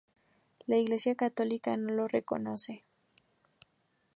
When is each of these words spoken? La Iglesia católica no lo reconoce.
La 0.65 0.77
Iglesia 0.79 1.13
católica 1.13 1.77
no 1.77 1.93
lo 1.93 2.07
reconoce. 2.07 2.85